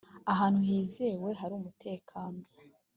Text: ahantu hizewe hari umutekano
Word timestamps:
ahantu 0.31 0.59
hizewe 0.69 1.29
hari 1.39 1.53
umutekano 1.59 2.41